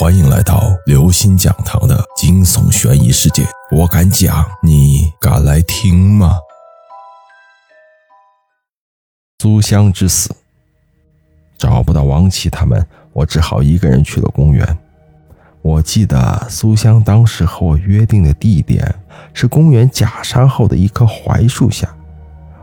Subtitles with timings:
[0.00, 3.46] 欢迎来到刘星讲堂的惊悚悬疑世界。
[3.70, 6.38] 我敢讲，你敢来听吗？
[9.40, 10.34] 苏香之死，
[11.58, 12.82] 找不到王琦他们，
[13.12, 14.78] 我只好一个人去了公园。
[15.60, 18.94] 我记得苏香当时和我约定的地点
[19.34, 21.86] 是公园假山后的一棵槐树下。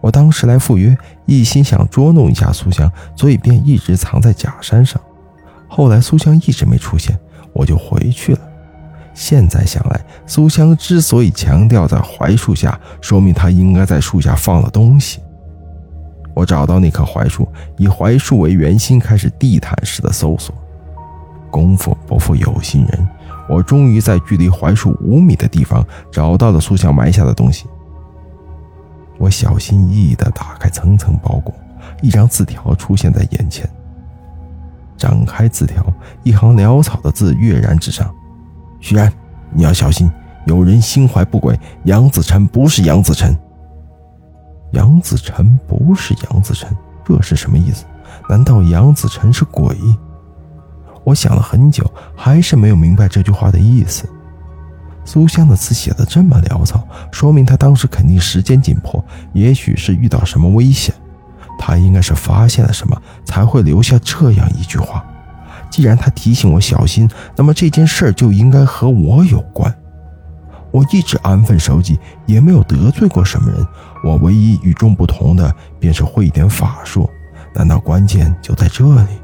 [0.00, 4.98] 我当时来赴约，一心想捉弄一下苏香，所以便一直藏在假山上。
[5.68, 7.18] 后来苏香一直没出现，
[7.52, 8.40] 我就回去了。
[9.14, 15.20] 现在想来，苏香之所以强调在槐树下，说明她应该在树下放了东西。
[16.34, 20.54] 我找到那棵槐树，以槐树为圆心，开始地毯式的搜索。
[21.50, 23.08] 功夫不负有心人，
[23.48, 27.66] 我终于在距离槐树五米的地方找到了苏香埋下的东西。
[29.18, 31.52] 我小心翼翼地打开层层包裹，
[32.02, 33.68] 一张字条出现在眼前。
[34.98, 35.82] 展开字条，
[36.24, 38.12] 一行潦草的字跃然纸上
[38.80, 39.10] ：“徐然，
[39.52, 40.10] 你要小心，
[40.44, 41.58] 有人心怀不轨。
[41.84, 43.34] 杨子辰不是杨子辰。
[44.72, 47.86] 杨子辰不是杨子辰，这是什么意思？
[48.28, 49.74] 难道杨子辰是鬼？”
[51.04, 54.06] 我想了很久，还是没有明白这句话的意思。
[55.06, 60.94] 苏香的字写的这么潦草，说明他当时肯定时间紧迫，也许是遇到什么危险。
[61.68, 65.04] 他应该是发现了什么，才会留下这样一句话。
[65.68, 69.72] 既然他提醒我小心，那么这件事就应该和我有关。
[70.70, 73.66] 我一直安分守己，也没有得罪过什么人。
[74.02, 77.06] 我唯一与众不同的，便是会一点法术。
[77.54, 79.18] 难道关键就在这里？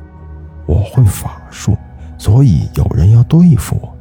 [0.67, 1.75] 我会法术，
[2.19, 3.97] 所以有人要对付我。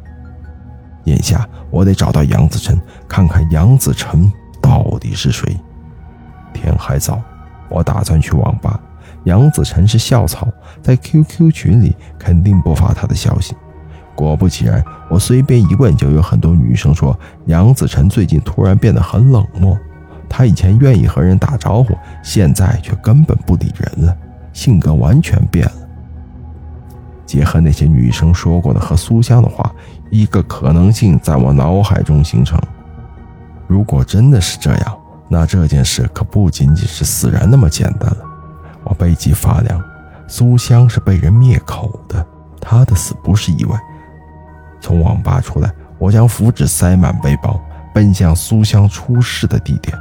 [1.06, 2.78] 眼下，我得找到杨子晨，
[3.08, 4.30] 看看杨子晨
[4.62, 5.58] 到底是谁。
[6.54, 7.22] 天还早。
[7.70, 8.80] 我打算去网吧。
[9.26, 10.48] 杨子晨是校草，
[10.82, 13.56] 在 QQ 群里肯定不发他的消息。
[14.16, 19.78] 果不其然，我随便一问，就有很多女生说杨子晨最近突然变得很冷漠。
[20.30, 24.18] 他以前愿意和人打招呼，现在却根本不理人了，
[24.52, 25.74] 性格完全变了。
[27.26, 29.72] 结合那些女生说过的和苏香的话，
[30.10, 32.60] 一个可能性在我脑海中形成：
[33.68, 34.98] 如果真的是这样。
[35.30, 38.18] 那这件事可不仅仅是死人那么简单了。
[38.84, 39.82] 我背脊发凉，
[40.28, 42.26] 苏香是被人灭口的，
[42.60, 43.80] 她的死不是意外。
[44.82, 47.60] 从网吧出来，我将符纸塞满背包，
[47.94, 49.98] 奔向苏香出事的地点。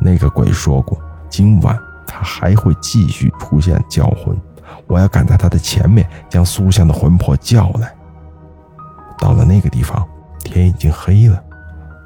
[0.00, 0.98] 那个鬼说过，
[1.30, 4.36] 今晚他还会继续出现叫魂，
[4.88, 7.94] 我要赶在他的前面，将苏香的魂魄叫来。
[9.16, 10.04] 到了那个地方，
[10.40, 11.40] 天已经黑了。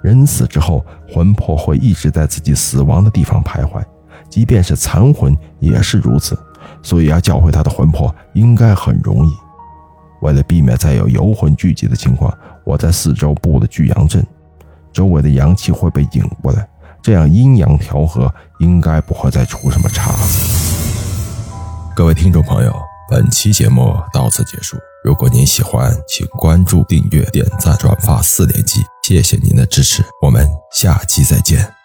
[0.02, 3.82] 人死之后，魂魄会一直在自己死亡的地方徘徊，
[4.30, 6.38] 即便是残魂也是如此。
[6.82, 9.30] 所以要叫回他的魂魄应该很容易。
[10.20, 12.32] 为了避免再有游魂聚集的情况，
[12.64, 14.24] 我在四周布了聚阳阵，
[14.92, 16.68] 周围的阳气会被引过来，
[17.02, 21.54] 这样阴阳调和，应该不会再出什么岔子。
[21.94, 22.72] 各位听众朋友，
[23.10, 24.76] 本期节目到此结束。
[25.04, 28.80] 如果您喜欢，请关注、订阅、点赞、转发四连击。
[29.02, 31.77] 谢谢您的支持，我们下期再见。